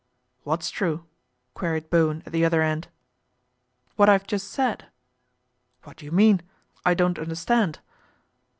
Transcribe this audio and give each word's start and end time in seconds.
'What's 0.45 0.71
true?" 0.71 1.05
queried 1.53 1.91
Bowen 1.91 2.23
at 2.25 2.33
the 2.33 2.43
other 2.43 2.63
nd.' 2.67 2.87
What 3.97 4.09
I've 4.09 4.25
just 4.25 4.47
said."' 4.49 4.87
What 5.83 5.97
do 5.97 6.05
you 6.05 6.11
mean? 6.11 6.41
I 6.83 6.95
don't 6.95 7.19
understand." 7.19 7.77